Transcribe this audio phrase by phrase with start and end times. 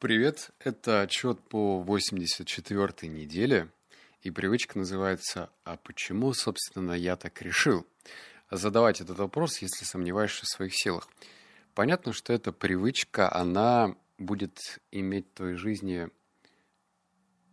[0.00, 3.68] Привет, это отчет по 84-й неделе,
[4.22, 7.84] и привычка называется «А почему, собственно, я так решил?»
[8.48, 11.08] Задавать этот вопрос, если сомневаешься в своих силах.
[11.74, 16.10] Понятно, что эта привычка, она будет иметь в твоей жизни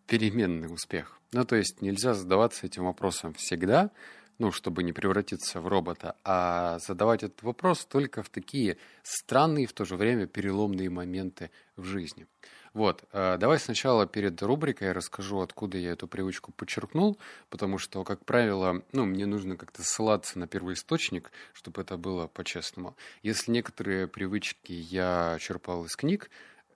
[0.05, 1.20] переменный успех.
[1.32, 3.89] Ну, то есть нельзя задаваться этим вопросом всегда,
[4.38, 9.73] ну, чтобы не превратиться в робота, а задавать этот вопрос только в такие странные в
[9.73, 12.27] то же время переломные моменты в жизни.
[12.75, 17.17] Вот, э, давай сначала перед рубрикой я расскажу, откуда я эту привычку подчеркнул,
[17.49, 22.27] потому что, как правило, ну, мне нужно как-то ссылаться на первый источник, чтобы это было
[22.27, 22.97] по-честному.
[23.23, 26.30] Если некоторые привычки я черпал из книг,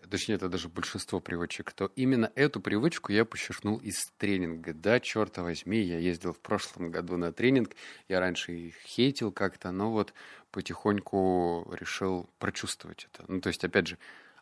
[0.09, 4.73] точнее, это даже большинство привычек, то именно эту привычку я подчеркнул из тренинга.
[4.73, 7.75] Да, черта возьми, я ездил в прошлом году на тренинг,
[8.07, 10.13] я раньше их хейтил как-то, но вот
[10.51, 13.25] потихоньку решил прочувствовать это.
[13.27, 13.97] Ну, то есть, опять же,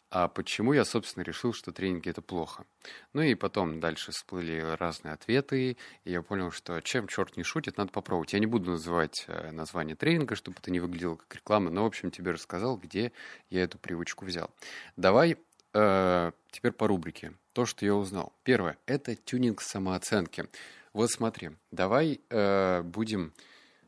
[0.09, 2.65] а почему я, собственно, решил, что тренинги это плохо?
[3.11, 5.77] Ну и потом дальше всплыли разные ответы, и
[6.09, 8.31] я понял, что чем черт не шутит, надо попробовать.
[8.31, 11.87] Я не буду называть э, название тренинга, чтобы это не выглядело как реклама, но, в
[11.87, 13.11] общем, тебе рассказал, где
[13.49, 14.49] я эту привычку взял.
[14.95, 15.37] Давай
[15.79, 17.33] Э, теперь по рубрике.
[17.53, 18.33] То, что я узнал.
[18.43, 20.47] Первое– это тюнинг самооценки.
[20.91, 23.31] Вот смотри, давай э, будем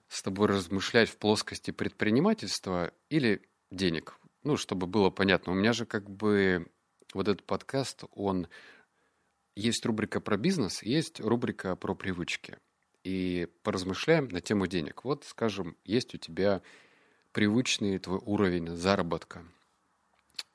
[0.07, 4.19] с тобой размышлять в плоскости предпринимательства или денег.
[4.43, 5.51] Ну, чтобы было понятно.
[5.51, 6.67] У меня же как бы
[7.13, 8.47] вот этот подкаст, он...
[9.55, 12.59] Есть рубрика про бизнес, есть рубрика про привычки.
[13.03, 15.03] И поразмышляем на тему денег.
[15.03, 16.61] Вот, скажем, есть у тебя
[17.31, 19.43] привычный твой уровень заработка.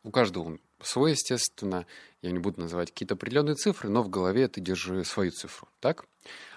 [0.05, 1.87] У каждого он свой, естественно.
[2.23, 6.07] Я не буду называть какие-то определенные цифры, но в голове ты держи свою цифру, так?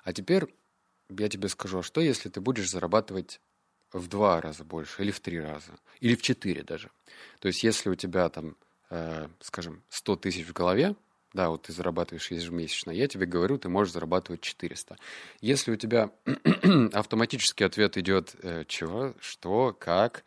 [0.03, 0.45] А теперь
[1.09, 3.39] я тебе скажу, а что если ты будешь зарабатывать
[3.93, 6.91] в два раза больше, или в три раза, или в четыре даже.
[7.39, 8.55] То есть, если у тебя там,
[8.89, 10.95] э, скажем, 100 тысяч в голове,
[11.33, 14.97] да, вот ты зарабатываешь ежемесячно, я тебе говорю, ты можешь зарабатывать 400.
[15.41, 16.11] Если у тебя
[16.93, 20.23] автоматический ответ идет, э, чего, что, как,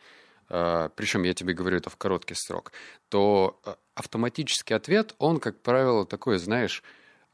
[0.51, 2.73] причем я тебе говорю это в короткий срок,
[3.09, 6.83] то э, автоматический ответ, он, как правило, такой, знаешь,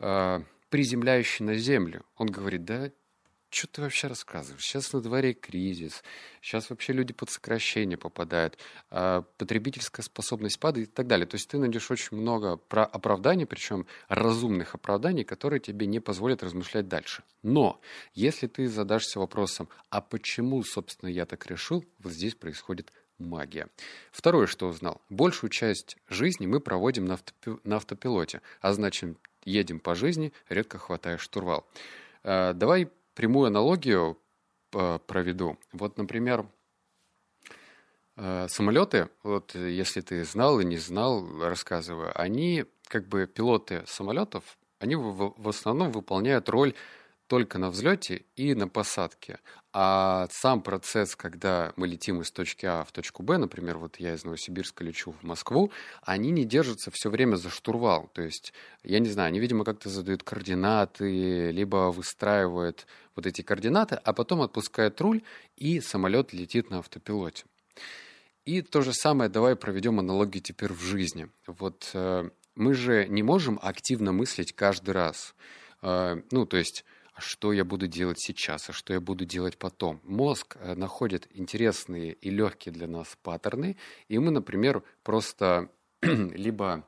[0.00, 2.04] э, приземляющий на землю.
[2.16, 2.90] Он говорит, да,
[3.48, 4.62] что ты вообще рассказываешь?
[4.62, 6.02] Сейчас на дворе кризис,
[6.42, 8.58] сейчас вообще люди под сокращение попадают,
[8.90, 11.26] потребительская способность падает и так далее.
[11.26, 16.42] То есть ты найдешь очень много про оправданий, причем разумных оправданий, которые тебе не позволят
[16.42, 17.22] размышлять дальше.
[17.42, 17.80] Но
[18.14, 23.68] если ты задашься вопросом, а почему, собственно, я так решил, вот здесь происходит магия.
[24.10, 25.00] Второе, что узнал.
[25.08, 30.78] Большую часть жизни мы проводим на, автопи- на автопилоте, а значит, едем по жизни, редко
[30.78, 31.66] хватая штурвал.
[32.22, 34.18] Э, давай прямую аналогию
[34.72, 35.58] э, проведу.
[35.72, 36.46] Вот, например,
[38.16, 44.58] э, самолеты, вот если ты знал и не знал, рассказываю, они, как бы пилоты самолетов,
[44.78, 46.74] они в, в основном выполняют роль
[47.26, 49.38] только на взлете и на посадке.
[49.72, 54.14] А сам процесс, когда мы летим из точки А в точку Б, например, вот я
[54.14, 55.70] из Новосибирска лечу в Москву,
[56.02, 58.10] они не держатся все время за штурвал.
[58.14, 63.96] То есть, я не знаю, они, видимо, как-то задают координаты, либо выстраивают вот эти координаты,
[64.02, 65.22] а потом отпускают руль,
[65.56, 67.44] и самолет летит на автопилоте.
[68.46, 71.28] И то же самое, давай проведем аналогию теперь в жизни.
[71.46, 75.34] Вот э, мы же не можем активно мыслить каждый раз.
[75.82, 76.84] Э, ну, то есть
[77.18, 80.00] что я буду делать сейчас, а что я буду делать потом.
[80.04, 83.76] Мозг э, находит интересные и легкие для нас паттерны,
[84.08, 85.70] и мы, например, просто
[86.02, 86.86] либо,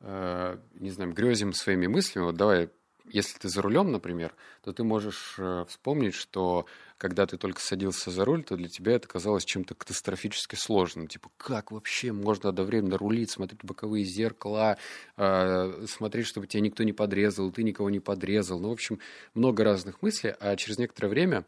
[0.00, 2.70] э, не знаю, грезим своими мыслями, вот давай
[3.10, 6.66] если ты за рулем, например, то ты можешь э, вспомнить, что
[6.96, 11.06] когда ты только садился за руль, то для тебя это казалось чем-то катастрофически сложным.
[11.06, 14.78] Типа, как вообще можно одновременно рулить, смотреть боковые зеркала,
[15.16, 18.58] э, смотреть, чтобы тебя никто не подрезал, ты никого не подрезал.
[18.58, 19.00] Ну, в общем,
[19.34, 21.44] много разных мыслей, а через некоторое время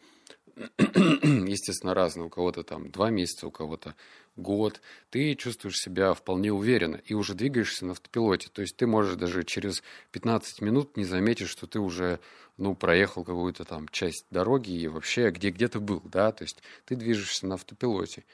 [1.57, 2.27] естественно, разные.
[2.27, 3.95] У кого-то там два месяца, у кого-то
[4.37, 4.81] год.
[5.11, 8.49] Ты чувствуешь себя вполне уверенно и уже двигаешься на автопилоте.
[8.53, 9.83] То есть ты можешь даже через
[10.13, 12.21] 15 минут не заметить, что ты уже
[12.57, 16.63] ну, проехал какую-то там часть дороги и вообще где, где то был, да, то есть
[16.85, 18.25] ты движешься на автопилоте.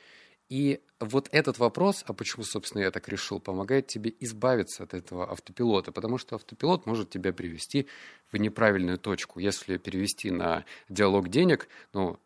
[0.48, 5.30] И вот этот вопрос, а почему, собственно, я так решил, помогает тебе избавиться от этого
[5.30, 7.86] автопилота, потому что автопилот может тебя привести
[8.30, 9.40] в неправильную точку.
[9.40, 12.18] Если перевести на диалог денег, ну,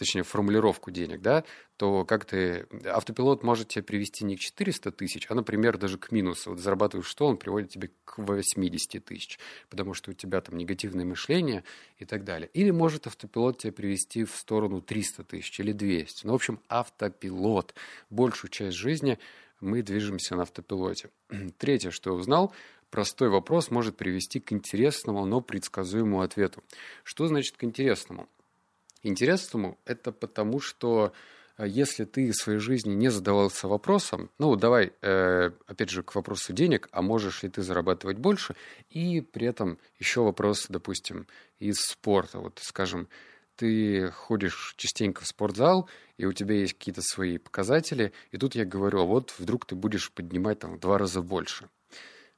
[0.00, 1.44] точнее, формулировку денег, да,
[1.76, 2.66] то как ты...
[2.86, 6.50] Автопилот может тебя привести не к 400 тысяч, а, например, даже к минусу.
[6.50, 9.38] Вот зарабатываешь что, он приводит тебя к 80 тысяч,
[9.68, 11.64] потому что у тебя там негативное мышление
[11.98, 12.48] и так далее.
[12.54, 16.24] Или может автопилот тебя привести в сторону 300 тысяч или 200.
[16.24, 17.74] Ну, в общем, автопилот
[18.08, 19.18] большую часть жизни
[19.60, 21.10] мы движемся на автопилоте.
[21.58, 22.54] Третье, что я узнал,
[22.88, 26.64] простой вопрос может привести к интересному, но предсказуемому ответу.
[27.04, 28.30] Что значит к интересному?
[29.02, 31.12] Интересному– это потому, что
[31.56, 36.14] э, если ты в своей жизни не задавался вопросом, ну, давай, э, опять же, к
[36.14, 38.56] вопросу денег, а можешь ли ты зарабатывать больше,
[38.90, 41.26] и при этом еще вопрос, допустим,
[41.58, 43.08] из спорта, вот, скажем,
[43.56, 45.88] ты ходишь частенько в спортзал,
[46.18, 49.74] и у тебя есть какие-то свои показатели, и тут я говорю, а вот вдруг ты
[49.74, 51.68] будешь поднимать там в два раза больше–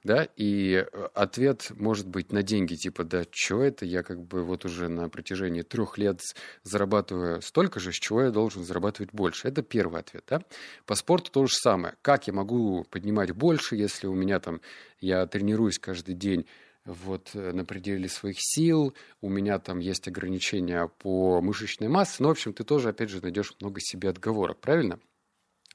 [0.05, 4.43] да, и э, ответ может быть на деньги, типа, да, что это, я как бы
[4.43, 6.21] вот уже на протяжении трех лет
[6.65, 9.49] зарабатываю столько же, с чего я должен зарабатывать больше.
[9.49, 10.43] Это первый ответ, да.
[10.87, 11.95] По спорту то же самое.
[12.03, 14.61] Как я могу поднимать больше, если у меня там,
[15.01, 16.47] я тренируюсь каждый день
[16.85, 22.29] вот э, на пределе своих сил, у меня там есть ограничения по мышечной массе, ну,
[22.29, 24.99] в общем, ты тоже, опять же, найдешь много себе отговорок, правильно?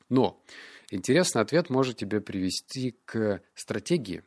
[0.10, 0.42] Но
[0.90, 4.24] Интересный ответ может тебя привести к стратегии.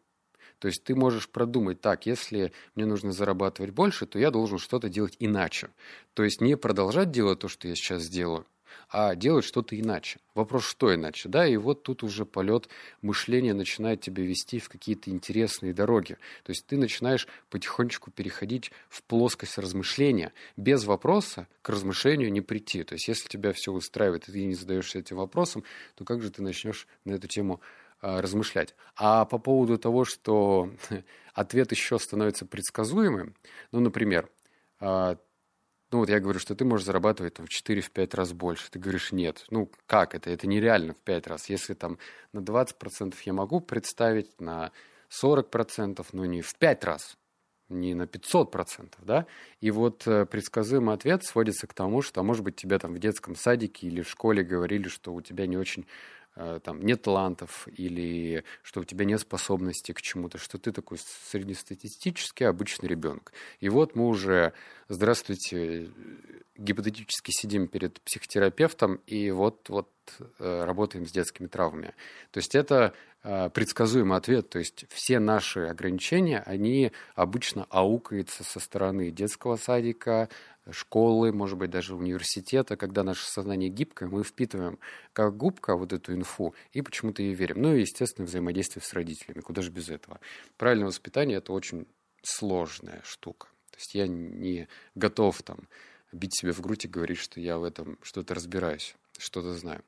[0.58, 4.90] То есть ты можешь продумать, так, если мне нужно зарабатывать больше, то я должен что-то
[4.90, 5.70] делать иначе.
[6.12, 8.46] То есть не продолжать делать то, что я сейчас делаю,
[8.88, 10.18] а делать что-то иначе.
[10.34, 12.68] Вопрос, что иначе, да, и вот тут уже полет
[13.02, 16.14] мышления начинает тебя вести в какие-то интересные дороги.
[16.44, 20.32] То есть ты начинаешь потихонечку переходить в плоскость размышления.
[20.56, 22.84] Без вопроса к размышлению не прийти.
[22.84, 25.64] То есть если тебя все устраивает, и ты не задаешься этим вопросом,
[25.94, 27.60] то как же ты начнешь на эту тему
[28.02, 28.74] а, размышлять.
[28.96, 30.70] А по поводу того, что
[31.34, 33.34] ответ еще становится предсказуемым,
[33.72, 34.30] ну, например,
[34.80, 35.18] а,
[35.90, 38.70] ну вот я говорю, что ты можешь зарабатывать там, в 4-5 раз больше.
[38.70, 39.44] Ты говоришь, нет.
[39.50, 40.30] Ну как это?
[40.30, 41.48] Это нереально в 5 раз.
[41.48, 41.98] Если там
[42.32, 44.70] на 20% я могу представить, на
[45.10, 47.16] 40%, но не в 5 раз,
[47.68, 49.26] не на 500%, да?
[49.60, 52.98] И вот э, предсказуемый ответ сводится к тому, что, а может быть, тебе там в
[52.98, 55.86] детском садике или в школе говорили, что у тебя не очень
[56.64, 60.98] там нет талантов или что у тебя нет способности к чему-то, что ты такой
[61.30, 63.32] среднестатистический обычный ребенок.
[63.60, 64.52] И вот мы уже,
[64.88, 65.90] здравствуйте,
[66.56, 69.99] гипотетически сидим перед психотерапевтом и вот, вот э,
[70.38, 71.94] работаем с детскими травмами.
[72.30, 78.60] То есть это э, предсказуемый ответ, то есть все наши ограничения, они обычно аукаются со
[78.60, 80.28] стороны детского садика,
[80.70, 84.78] школы, может быть, даже университета, когда наше сознание гибкое, мы впитываем
[85.12, 87.62] как губка вот эту инфу и почему-то ей верим.
[87.62, 90.20] Ну и, естественно, взаимодействие с родителями, куда же без этого.
[90.56, 91.86] Правильное воспитание– это очень
[92.22, 93.48] сложная штука.
[93.70, 95.68] То есть я не готов там
[96.12, 99.82] бить себе в грудь и говорить, что я в этом что-то разбираюсь, что-то знаю.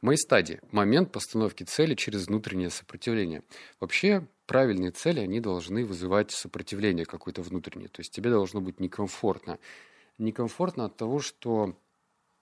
[0.00, 0.60] Мои стадии.
[0.72, 3.42] Момент постановки цели через внутреннее сопротивление.
[3.80, 7.88] Вообще, правильные цели, они должны вызывать сопротивление какое-то внутреннее.
[7.88, 9.58] То есть тебе должно быть некомфортно
[10.18, 11.76] некомфортно от того, что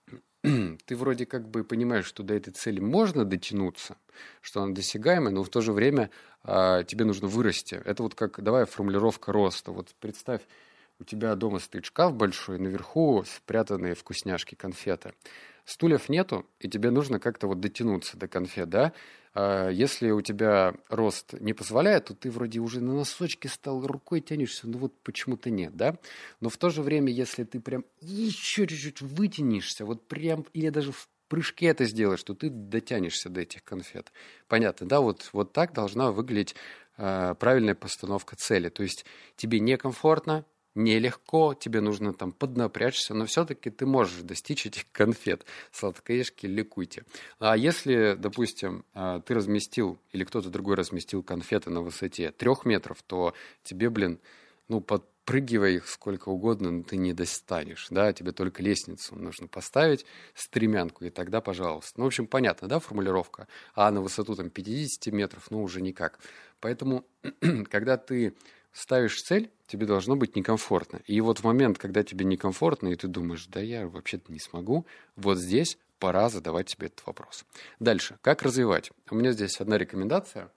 [0.41, 3.97] ты вроде как бы понимаешь, что до этой цели можно дотянуться,
[4.41, 6.09] что она досягаемая, но в то же время
[6.43, 7.81] а, тебе нужно вырасти.
[7.85, 9.71] Это вот как, давай, формулировка роста.
[9.71, 10.41] Вот представь,
[10.99, 15.13] у тебя дома стоит шкаф большой, наверху спрятанные вкусняшки, конфеты.
[15.67, 18.93] Стульев нету, и тебе нужно как-то вот дотянуться до конфет, да?
[19.33, 24.21] А если у тебя рост не позволяет, то ты вроде уже на носочке стал, рукой
[24.21, 25.97] тянешься, но вот почему-то нет, да?
[26.39, 30.93] Но в то же время, если ты прям еще чуть-чуть вытянешься, вот прям, или даже
[30.93, 34.13] в прыжке это сделаешь, то ты дотянешься до этих конфет.
[34.47, 35.01] Понятно, да?
[35.01, 36.55] Вот, вот так должна выглядеть
[36.95, 38.69] э, правильная постановка цели.
[38.69, 39.05] То есть
[39.35, 40.45] тебе некомфортно,
[40.77, 45.45] нелегко, тебе нужно там поднапрячься, но все-таки ты можешь достичь этих конфет.
[45.71, 47.03] Сладкоежки, ликуйте.
[47.39, 53.01] А если, допустим, а, ты разместил, или кто-то другой разместил конфеты на высоте трех метров,
[53.03, 54.19] то тебе, блин,
[54.67, 60.05] ну, подпрыгивай их сколько угодно, но ты не достанешь, да, тебе только лестницу нужно поставить,
[60.35, 61.93] стремянку, и тогда, пожалуйста.
[61.97, 63.47] Ну, в общем, понятно, да, формулировка?
[63.73, 66.19] А на высоту там 50 метров, ну, уже никак.
[66.59, 67.05] Поэтому,
[67.69, 68.35] когда ты
[68.77, 71.01] ставишь цель, тебе должно быть некомфортно.
[71.05, 74.85] И вот в момент, когда тебе некомфортно, и ты думаешь, да я вообще-то не смогу,
[75.15, 77.43] вот здесь пора задавать себе этот вопрос.
[77.79, 78.19] Дальше.
[78.21, 78.91] Как развивать?
[79.09, 80.51] У меня здесь одна рекомендация.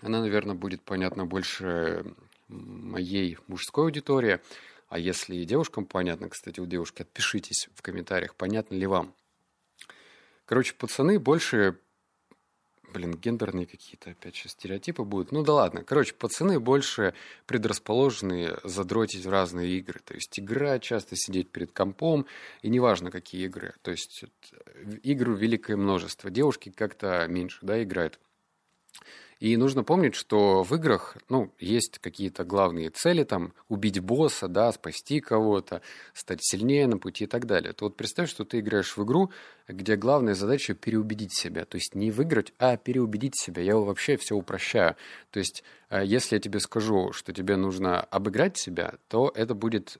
[0.00, 2.04] Она, наверное, будет понятна больше
[2.48, 4.40] моей мужской аудитории.
[4.88, 9.14] А если и девушкам понятно, кстати, у девушки, отпишитесь в комментариях, понятно ли вам.
[10.46, 11.78] Короче, пацаны больше
[12.92, 15.32] блин, гендерные какие-то опять сейчас стереотипы будут.
[15.32, 15.84] Ну да ладно.
[15.84, 17.14] Короче, пацаны больше
[17.46, 20.00] предрасположены задротить в разные игры.
[20.04, 22.26] То есть игра, часто сидеть перед компом,
[22.62, 23.74] и неважно, какие игры.
[23.82, 24.24] То есть
[25.02, 26.30] игр великое множество.
[26.30, 28.18] Девушки как-то меньше, да, играют.
[29.38, 34.72] И нужно помнить, что в играх, ну, есть какие-то главные цели, там, убить босса, да,
[34.72, 35.82] спасти кого-то,
[36.14, 37.74] стать сильнее на пути и так далее.
[37.74, 39.30] То вот представь, что ты играешь в игру,
[39.68, 41.66] где главная задача переубедить себя.
[41.66, 43.62] То есть не выиграть, а переубедить себя.
[43.62, 44.96] Я вообще все упрощаю.
[45.30, 49.98] То есть э, если я тебе скажу, что тебе нужно обыграть себя, то это будет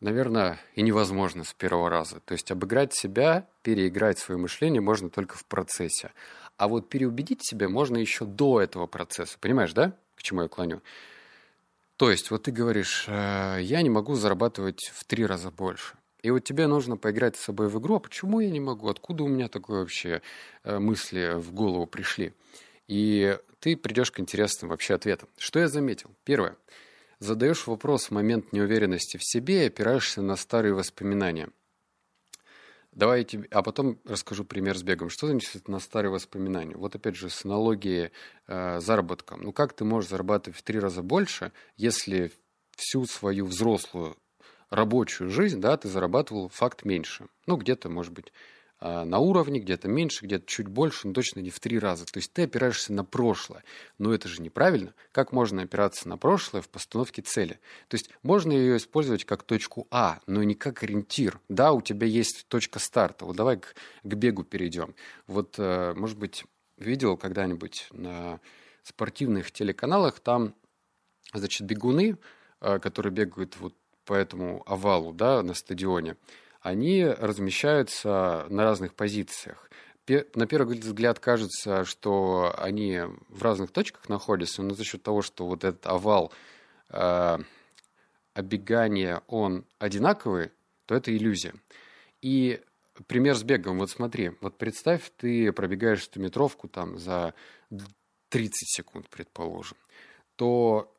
[0.00, 2.20] наверное, и невозможно с первого раза.
[2.20, 6.12] То есть обыграть себя, переиграть свое мышление можно только в процессе.
[6.56, 9.36] А вот переубедить себя можно еще до этого процесса.
[9.40, 10.80] Понимаешь, да, к чему я клоню?
[11.96, 15.94] То есть, вот ты говоришь, э, я не могу зарабатывать в три раза больше.
[16.22, 18.88] И вот тебе нужно поиграть с собой в игру, а почему я не могу?
[18.88, 20.22] Откуда у меня такое вообще
[20.64, 22.34] э, мысли в голову пришли?
[22.88, 25.28] И ты придешь к интересным вообще ответам.
[25.38, 26.10] Что я заметил?
[26.24, 26.56] Первое.
[27.18, 31.48] Задаешь вопрос в момент неуверенности в себе и опираешься на старые воспоминания.
[32.96, 35.10] Давай я тебе, а потом расскажу пример с бегом.
[35.10, 36.74] Что значит на старые воспоминания?
[36.74, 38.10] Вот опять же с аналогией
[38.46, 39.42] э, заработком.
[39.42, 42.32] Ну как ты можешь зарабатывать в три раза больше, если
[42.74, 44.16] всю свою взрослую
[44.70, 47.26] рабочую жизнь, да, ты зарабатывал факт меньше.
[47.46, 48.32] Ну, где-то, может быть,
[48.80, 52.04] на уровне, где-то меньше, где-то чуть больше, но точно не в три раза.
[52.04, 53.64] То есть ты опираешься на прошлое.
[53.98, 54.94] Но это же неправильно.
[55.12, 57.58] Как можно опираться на прошлое в постановке цели?
[57.88, 61.40] То есть можно ее использовать как точку А, но не как ориентир.
[61.48, 63.24] Да, у тебя есть точка старта.
[63.24, 64.94] Вот давай к, к бегу перейдем.
[65.26, 66.44] Вот, э, может быть,
[66.76, 68.40] видел когда-нибудь на
[68.82, 70.54] спортивных телеканалах, там,
[71.32, 72.18] значит, бегуны,
[72.60, 76.16] э, которые бегают вот по этому овалу, да, на стадионе,
[76.66, 79.70] они размещаются на разных позициях.
[80.34, 85.46] На первый взгляд кажется, что они в разных точках находятся, но за счет того, что
[85.46, 86.32] вот этот овал
[86.90, 87.38] э,
[88.34, 90.50] обегания, он одинаковый,
[90.86, 91.54] то это иллюзия.
[92.20, 92.60] И
[93.06, 93.78] пример с бегом.
[93.78, 97.32] Вот смотри, вот представь, ты пробегаешь 100-метровку там за
[98.30, 99.76] 30 секунд, предположим,
[100.34, 100.92] то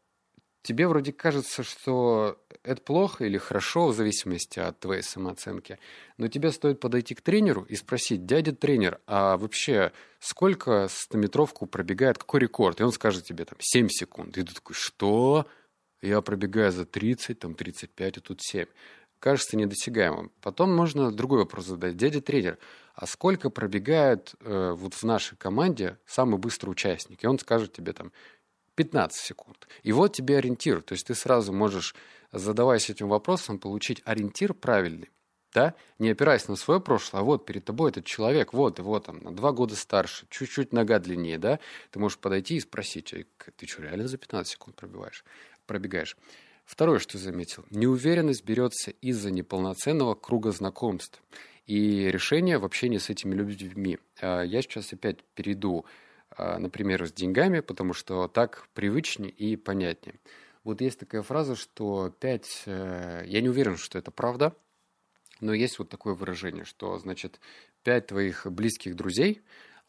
[0.67, 5.79] тебе вроде кажется, что это плохо или хорошо, в зависимости от твоей самооценки,
[6.17, 12.17] но тебе стоит подойти к тренеру и спросить, дядя тренер, а вообще сколько стометровку пробегает,
[12.17, 12.81] какой рекорд?
[12.81, 14.37] И он скажет тебе там 7 секунд.
[14.37, 15.47] И ты такой, что?
[16.01, 18.65] Я пробегаю за 30, там 35, а тут 7.
[19.19, 20.31] Кажется недосягаемым.
[20.41, 21.95] Потом можно другой вопрос задать.
[21.95, 22.59] Дядя тренер,
[22.93, 27.23] а сколько пробегает э, вот в нашей команде самый быстрый участник?
[27.23, 28.11] И он скажет тебе там
[28.77, 29.67] 15 секунд.
[29.81, 30.81] И вот тебе ориентир.
[30.81, 31.95] То есть ты сразу можешь,
[32.31, 35.09] задаваясь этим вопросом, получить ориентир правильный.
[35.53, 35.73] Да?
[35.97, 39.35] Не опираясь на свое прошлое, а вот перед тобой этот человек, вот его там на
[39.35, 41.59] два года старше, чуть-чуть нога длиннее, да?
[41.89, 43.13] Ты можешь подойти и спросить,
[43.55, 45.25] ты что, реально за 15 секунд пробиваешь,
[45.65, 46.15] пробегаешь?
[46.63, 47.65] Второе, что заметил.
[47.71, 51.23] Неуверенность берется из-за неполноценного круга знакомств
[51.65, 53.97] и решения в общении с этими людьми.
[54.21, 55.85] А, я сейчас опять перейду
[56.37, 60.19] например, с деньгами, потому что так привычнее и понятнее.
[60.63, 62.63] Вот есть такая фраза, что пять...
[62.65, 64.53] Э, я не уверен, что это правда,
[65.39, 67.39] но есть вот такое выражение, что, значит,
[67.83, 69.41] пять твоих близких друзей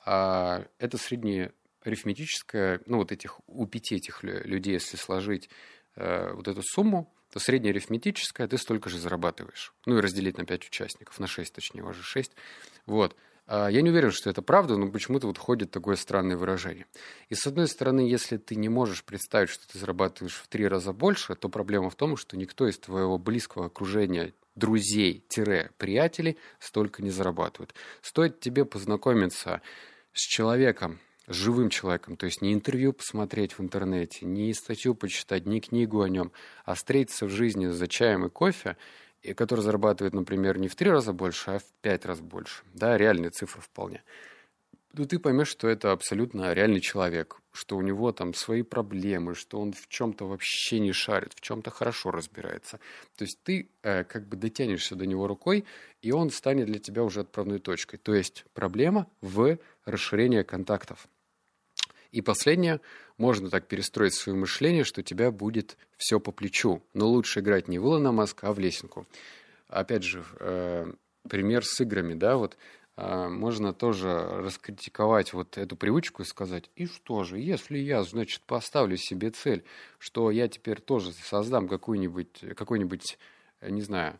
[0.04, 1.52] а,– это среднее
[1.82, 5.48] арифметическое, ну, вот этих, у пяти этих людей, если сложить
[5.96, 9.74] э, вот эту сумму, то среднее арифметическое ты столько же зарабатываешь.
[9.86, 12.32] Ну, и разделить на пять участников, на шесть, точнее, уже шесть.
[12.86, 13.16] Вот.
[13.50, 16.84] А, я не уверен, что это правда, но почему-то вот ходит такое странное выражение.
[17.30, 20.92] И с одной стороны, если ты не можешь представить, что ты зарабатываешь в три раза
[20.92, 27.74] больше, то проблема в том, что никто из твоего близкого окружения, друзей-приятелей столько не зарабатывает.
[28.02, 29.62] Стоит тебе познакомиться
[30.12, 35.46] с человеком, с живым человеком, то есть не интервью посмотреть в интернете, не статью почитать,
[35.46, 36.32] не книгу о нем,
[36.64, 38.76] а встретиться в жизни за чаем и кофе–
[39.22, 42.62] и который зарабатывает, например, не в три раза больше, а в пять раз больше.
[42.74, 44.02] Да, реальные цифры вполне.
[44.96, 49.60] То ты поймешь, что это абсолютно реальный человек, что у него там свои проблемы, что
[49.60, 52.80] он в чем-то вообще не шарит, в чем-то хорошо разбирается.
[53.16, 55.66] То есть ты э, как бы дотянешься до него рукой,
[56.00, 57.98] и он станет для тебя уже отправной точкой.
[57.98, 61.06] То есть проблема в расширении контактов.
[62.12, 62.80] И последнее,
[63.18, 66.82] можно так перестроить свое мышление, что тебя будет все по плечу.
[66.94, 69.06] Но лучше играть не в Илона Маска, а в лесенку.
[69.68, 70.90] Опять же, э,
[71.28, 72.56] пример с играми, да, вот
[72.96, 78.40] э, можно тоже раскритиковать вот эту привычку и сказать, и что же, если я, значит,
[78.42, 79.64] поставлю себе цель,
[79.98, 83.18] что я теперь тоже создам какой-нибудь, какой-нибудь,
[83.60, 84.18] не знаю,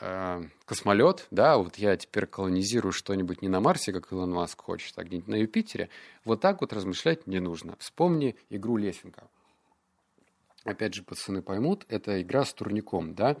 [0.00, 4.98] э, космолет, да, вот я теперь колонизирую что-нибудь не на Марсе, как Илон Маск хочет,
[4.98, 5.88] а где-нибудь на Юпитере,
[6.24, 7.76] вот так вот размышлять не нужно.
[7.78, 9.28] Вспомни игру Лесенка.
[10.64, 13.36] Опять же, пацаны поймут, это игра с турником, да.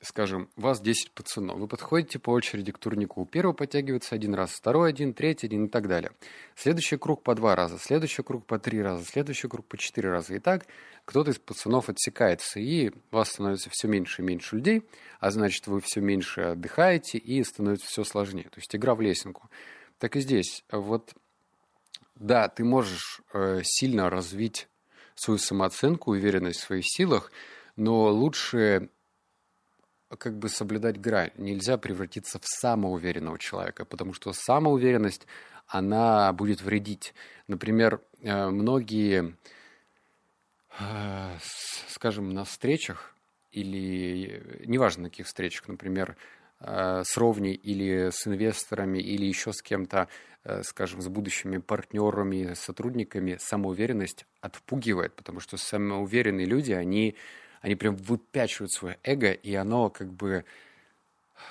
[0.00, 1.58] Скажем, вас 10 пацанов.
[1.58, 3.24] Вы подходите по очереди к турнику.
[3.26, 6.12] Первый подтягивается один раз, второй один, третий один и так далее.
[6.54, 10.34] Следующий круг по два раза, следующий круг по три раза, следующий круг по четыре раза.
[10.34, 10.66] И так
[11.04, 14.82] кто-то из пацанов отсекается, и у вас становится все меньше и меньше людей,
[15.20, 18.44] а значит, вы все меньше отдыхаете, и становится все сложнее.
[18.44, 19.48] То есть игра в лесенку.
[19.98, 20.64] Так и здесь.
[20.70, 21.14] Вот,
[22.14, 24.68] да, ты можешь э, сильно развить
[25.14, 27.32] свою самооценку, уверенность в своих силах,
[27.74, 28.90] но лучше
[30.16, 31.30] как бы соблюдать грань.
[31.36, 35.26] Нельзя превратиться в самоуверенного человека, потому что самоуверенность,
[35.66, 37.14] она будет вредить.
[37.46, 39.36] Например, э, многие,
[40.78, 41.36] э,
[41.88, 43.14] скажем, на встречах
[43.52, 46.16] или неважно на каких встречах, например,
[46.60, 50.08] э, с ровней или с инвесторами или еще с кем-то,
[50.62, 57.16] скажем, с будущими партнерами, сотрудниками, самоуверенность отпугивает, потому что самоуверенные люди, они
[57.60, 60.44] они прям выпячивают свое эго, и оно как бы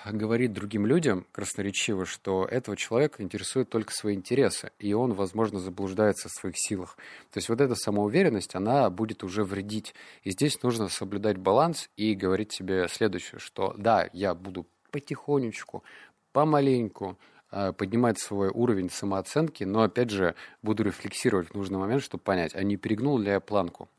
[0.06, 6.30] говорит другим людям красноречиво, что этого человека интересуют только свои интересы, и он, возможно, заблуждается
[6.30, 6.98] в своих силах.
[7.32, 9.94] То есть вот эта самоуверенность, она будет уже вредить.
[10.24, 15.84] И здесь нужно соблюдать баланс и говорить себе следующее, что да, я буду потихонечку,
[16.32, 17.18] помаленьку
[17.52, 22.56] э, поднимать свой уровень самооценки, но, опять же, буду рефлексировать в нужный момент, чтобы понять,
[22.56, 23.90] а не перегнул ли я планку.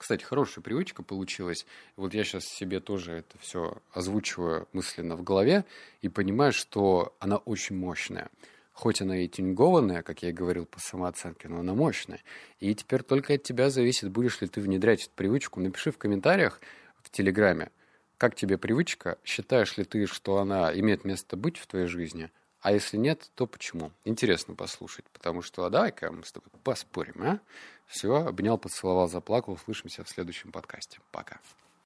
[0.00, 1.66] Кстати, хорошая привычка получилась.
[1.94, 5.66] Вот я сейчас себе тоже это все озвучиваю мысленно в голове
[6.00, 8.30] и понимаю, что она очень мощная.
[8.72, 12.22] Хоть она и тюнгованная, как я и говорил по самооценке, но она мощная.
[12.60, 15.60] И теперь только от тебя зависит, будешь ли ты внедрять эту привычку.
[15.60, 16.62] Напиши в комментариях
[17.02, 17.70] в Телеграме,
[18.16, 22.30] как тебе привычка, считаешь ли ты, что она имеет место быть в твоей жизни,
[22.62, 23.90] а если нет, то почему?
[24.04, 27.40] Интересно послушать, потому что а давай-ка мы с тобой поспорим, а?
[27.90, 29.54] Все, обнял, поцеловал, заплакал.
[29.54, 31.00] Услышимся в следующем подкасте.
[31.10, 31.40] Пока.